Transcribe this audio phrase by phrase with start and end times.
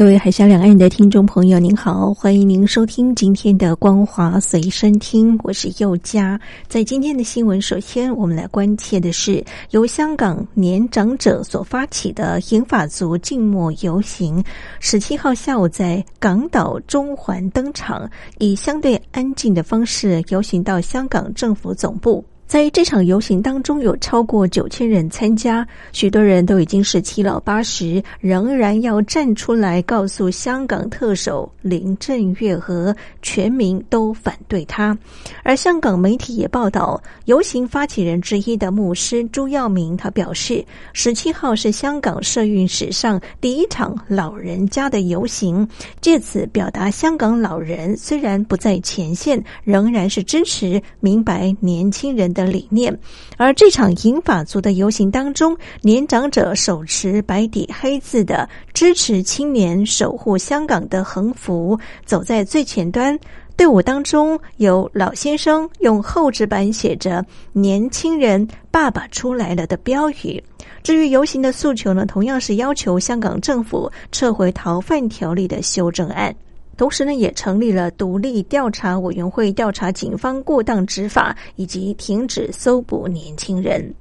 [0.00, 6.40] 各位海峡两岸的听众朋友，您好，欢迎您收听今天的光华随身听，我是佑佳。
[6.68, 14.42] 在今天的新闻，首先我们来关切的是由香港年长者所发起的银发族静默游行，
[14.78, 22.24] 十七号下午在港岛中环登场，以相对安静的方式游行到香港政府总部。
[22.50, 34.98] 在这场游行当中，有超过九千人参加，许多人都已经是七老八十，仍然要站出来告诉香港特首林郑月娥，全民都反对他。
[35.44, 45.68] 而香港媒体也报道，游行发起人之一的牧师朱耀明，他表示，十七号是香港社运史上第一场老人家的游行，
[46.00, 52.39] 借此表达香港老人虽然不在前线，仍然是支持明白年轻人的。
[52.44, 52.96] 的理念，
[53.36, 63.18] 而这场银发族的游行当中，年长者手持白底黑字的“支持青年守护香港”的横幅，走在最前端。
[63.56, 70.42] 队伍当中有老先生用厚纸板写着“年轻人爸爸出来了”的标语。
[70.82, 76.34] 至于游行的诉求呢，同样是要求香港政府撤回逃犯条例的修正案。
[76.80, 83.94] 同时呢，也成立了独立调查委员会，调查警方过当执法以及停止搜捕年轻人。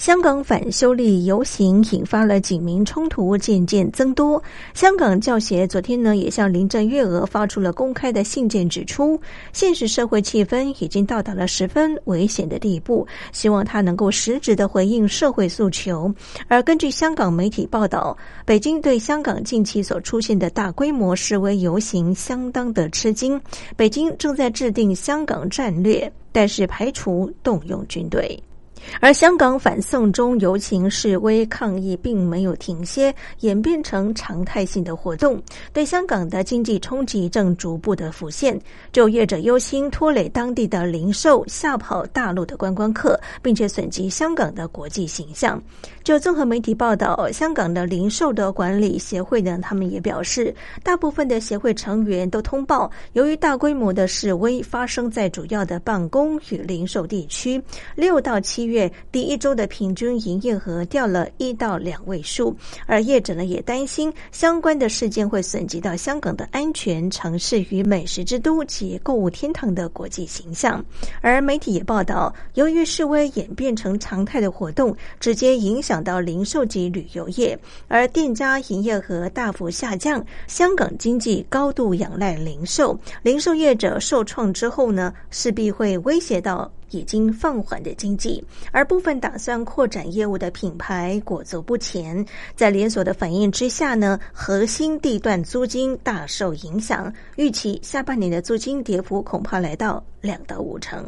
[0.00, 4.42] 香港反修例游行引发了警民冲突渐渐增多。
[4.72, 9.20] 香港教协昨天呢，也向林郑月娥发出了公开的信件，指出
[9.52, 16.10] 现实社会气氛已经到达了十分危险的地步，希望他能够实质的回应社会诉求。
[16.48, 18.16] 而根据香港媒体报道，
[18.46, 23.38] 北京对香港近期所出现的大规模示威游行相当的吃惊，
[23.76, 28.42] 北京正在制定香港战略，但是排除动用军队。
[29.00, 35.40] 而香港反送中游行示威抗议并没有停歇，演变成常态性的活动，
[35.72, 38.58] 对香港的经济冲击正逐步的浮现。
[38.92, 45.62] 就业者忧心拖累当地的零售，吓跑大陆的观光客，并且损及香港的国际形象。
[46.02, 57.62] 就综合媒体报道，香港的零售的管理协会呢，他们也表示，大部分的协会成员都通报，由于大规模的示威发生在主要的办公与零售地区，
[57.94, 70.82] 六到七月第一周的平均营业额掉了一到两位数，而业者呢也担心相关的事件会损及到香港的安全、城市与美食之都及购物天堂的国际形象。
[71.20, 75.90] 而媒体也报道，由于示威演变成常态的活动，直接影响。
[76.02, 80.24] 到零售及旅游业，而店家营业额大幅下降。
[80.46, 88.42] 香港经济高度仰赖零售，零售业者受创之后呢，势必会威胁到已经放缓的经济。
[88.72, 92.24] 而部分打算扩展业务的品牌裹足不前，
[92.54, 97.12] 在连锁的反应之下呢，核心地段租金大受影响。
[97.36, 101.04] 预期下半年的租金跌幅恐怕来到两到五成。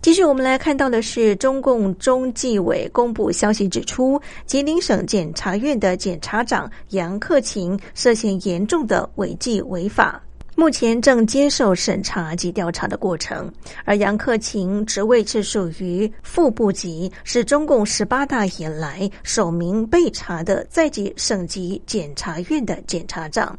[0.00, 10.20] 继续，我们来看到的是中共中纪委公布消息指出，吉林省检察院的检察长杨克勤涉嫌严重的违纪违法，
[10.54, 13.50] 目前正接受审查及调查的过程。
[13.84, 23.58] 而杨克勤职位是属于副部级，是中共十八大以来首名被查的在籍省级检察院的检察长。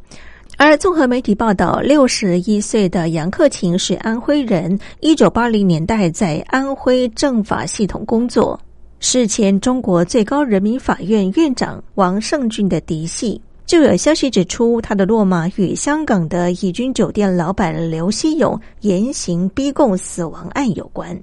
[0.55, 8.57] 而综合媒体报道，六十一岁的杨克勤是安徽人，一九八零年代在安徽政法系统工作，
[8.99, 13.41] 是前中国最高人民法院院长王胜俊的嫡系。
[13.73, 21.19] 就有消息指出，他的落马与香港的怡君酒店老板刘希勇严刑逼供死亡案有关。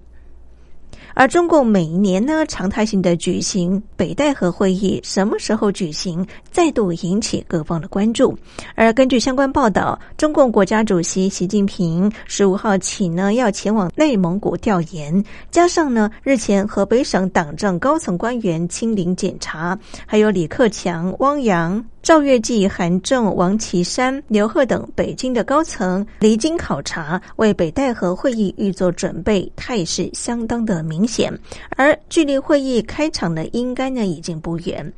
[1.15, 8.37] 而中共每一年呢常态性的举行北戴河会议，什么时候举行，再度引起各方的关注。
[8.75, 21.85] 而根据相关报道，中共国家主席习近平十五号起呢要前往内蒙古调研，加上呢日前河北省党政高层官员亲临检查，还有李克强、汪洋。
[22.03, 31.31] 赵月季、韩正、王岐山、刘鹤等北京的高层离京考察，为北戴河会议预做准备，态势相当的明显。
[31.77, 34.93] 而距离会议开场呢，应该呢已经不远。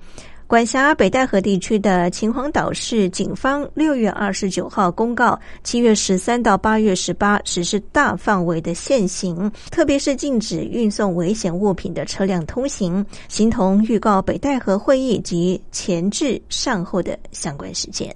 [0.52, 18.14] 管辖北戴河地区的秦皇岛市警方六月二十九号公告，七月十三到八月十八实施大范围的限行，特别是禁止运送危险物品的车辆通行，形同预告北戴河会议及前置善后的相关事件。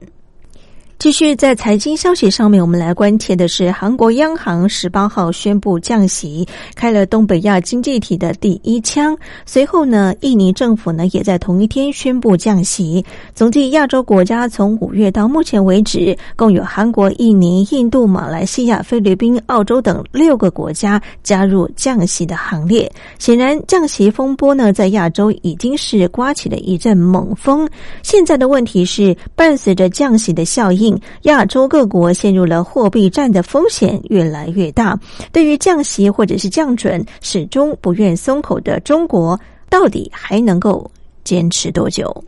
[1.07, 6.45] 继续在财经消息上面，我们来关切的是，韩国央行十八号宣布降息，
[6.75, 9.17] 开了东北亚经济体的第一枪。
[9.45, 13.05] 随后呢，印尼政府呢也在同一天宣布降息。
[13.37, 22.91] 总计亚洲国家从五月到目前为止，共有韩国、印尼、印度、马来西亚、菲律宾、澳洲等六个国家加入降息的行列。
[23.21, 27.69] 显然，降息风波呢在亚洲已经是刮起了一阵猛风。
[28.03, 30.96] 现在的问题是，伴随着降息的效应。
[31.23, 34.99] 亚洲各国陷入了货币战的风险越来越大。
[35.33, 39.39] 对于降息或者是降准，始终不愿松口的中国，
[39.69, 40.91] 到底还能够
[41.25, 42.25] 坚持多久？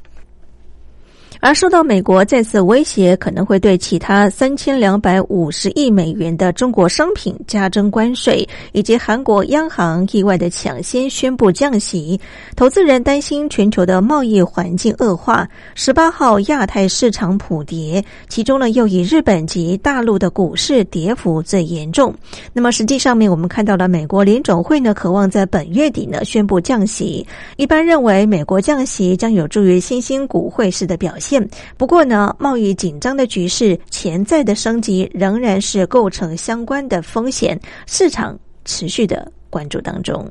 [1.40, 12.20] 而受到美国再次威胁，可能会对其他三千两百五十亿美元的中国商品加征关税，以及韩国央行意外的抢先宣布降息，
[12.56, 15.49] 投资人担心全球的贸易环境恶化。
[15.76, 22.12] 十八号亚太市场普跌，其中呢又以日本及大陆的股市跌幅最严重。
[22.52, 27.25] 那么实际上面，我们看到了美国联总会呢，渴望在本月底呢宣布降息。
[27.56, 31.27] 一般认为，美国降息将有助于新兴股汇市的表现。
[31.76, 40.26] 不过呢，贸易紧张的局势潜在的升级仍然是构成相关的风险，市场持续的关注当中。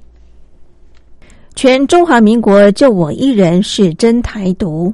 [1.56, 4.94] 全中华民国就我一人是真台独，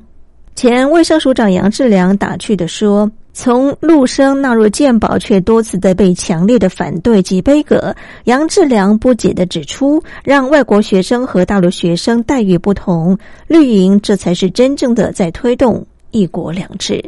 [0.56, 7.94] 前卫生署长杨志良打趣的说：“从陆生纳入健保，却多次的被强烈的反对及背革。”
[8.26, 13.18] 杨志良不解的指出：“让外国学生和大陆学生待遇不同，
[13.48, 17.04] 绿营这才是真正的在推动。”一国两制。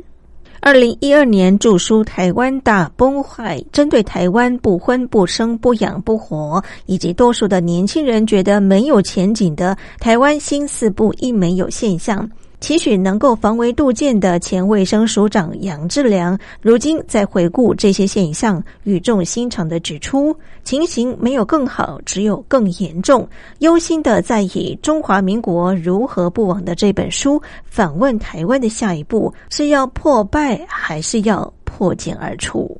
[0.59, 12.27] 二零一二年著书《台湾大崩坏》，针对台湾不婚不生不养不活，以及多数的年轻人觉得没有前景的台湾新四不一没有现象。
[12.65, 23.29] 期许能够防微杜渐的前卫生署长杨志良，如今在回顾这些现象，语重心长的指出，情形没有更好，只有更严重。
[23.59, 32.75] 忧心的在以《中华民国如何不亡》的这本书，反问台湾的下一步是要破败，还是要破茧而出？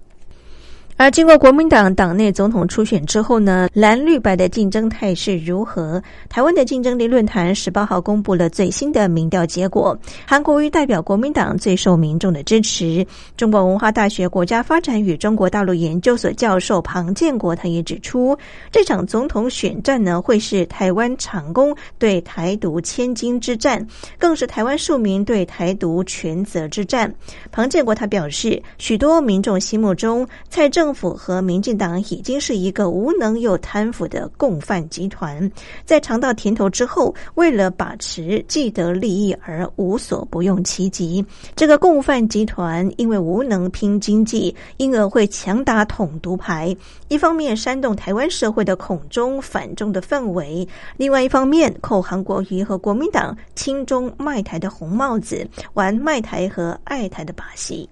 [0.98, 6.02] 而经过国民党党内总统初选之后呢，蓝绿白的竞争态势如何？
[6.30, 13.06] 台湾的竞争力论坛十八号公布了最新的民调结果，韩国瑜代表国民党最受民众的支持。
[13.36, 18.38] 中国文化大学国家发展与中国大陆研究所教授庞建国他也指出，
[18.72, 23.86] 这场总统选战呢，会是台湾长工对台独千金之战，
[24.18, 27.14] 更是台湾庶民对台独权责之战。
[27.52, 30.85] 庞建国他表示，许多民众心目中蔡政。
[30.86, 35.52] 政府和民进党已经是一个无能又贪腐的共犯集团，
[35.84, 41.26] 在尝到甜头之后，为了把持既得利益而无所不用其极。
[41.56, 46.78] 这个共犯集团因为无能拼经济，因而会强打统独牌。
[47.08, 50.68] 一方面煽动台湾社会的恐中反中的氛围，
[50.98, 57.90] 另外一方面扣韩国瑜和国民党亲中卖台的红帽子，玩卖台和爱台的把戏。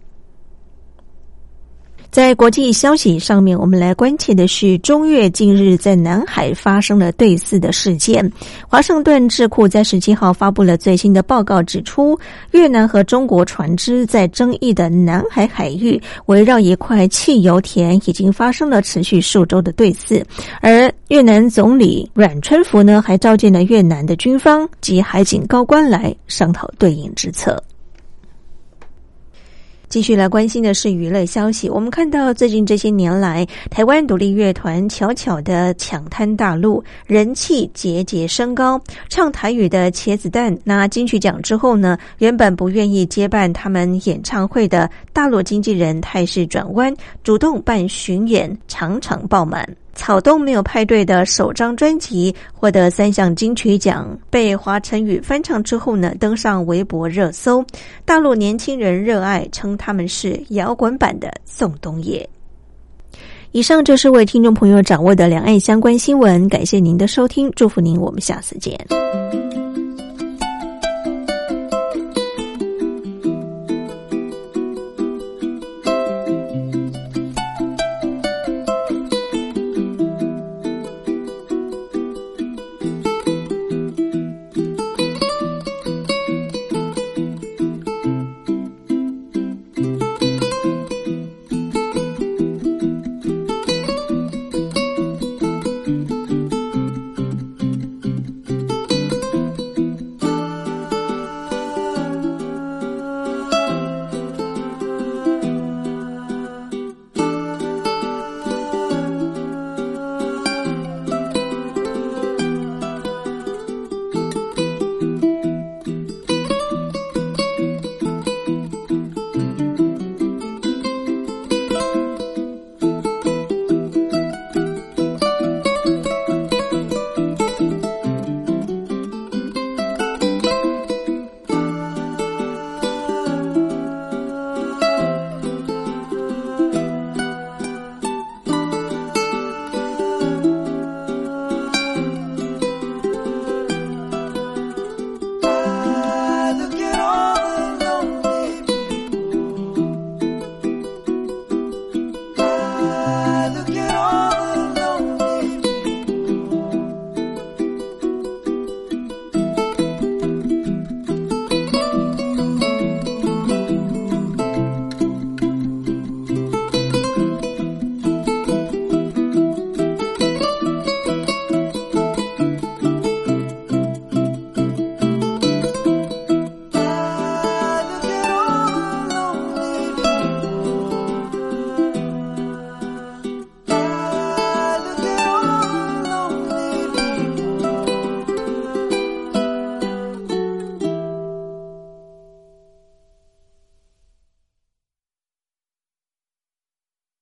[2.14, 8.32] 在国际消息上面，我们来关切的是中越近日在南海发生了对峙的事件。
[8.68, 12.16] 华盛顿智库在十七号发布了最新的报告，指出
[12.52, 20.24] 越南和中国船只在争议的南海海域围绕一块汽油田，已经发生了持续数周的对峙。
[20.62, 27.60] 而越南总理阮春福呢，还召见了越南的军方及海警高官来商讨对应之策。
[29.94, 31.70] 继续来关心的是娱乐消息。
[31.70, 38.82] 我们看到最近这些年来，台湾独立乐团巧巧的抢滩大陆，人气节节升高。
[39.08, 46.92] 唱台语的茄子蛋拿金曲奖之后呢，原本不愿意接办他们演唱会的大陆经纪人态势转弯，
[47.24, 49.64] 主动办巡演，场场爆满。
[49.96, 57.64] 草东没有派对的首张专辑获得三项金曲奖，被华晨宇翻唱之后呢，登上微博热搜。
[58.04, 62.28] 大陆年轻人热爱，称他们是摇滚版的宋冬野。
[63.52, 68.76] 以上就是为听众朋友掌握的两岸相关新闻，感谢您的收听，祝福您，我们下次见。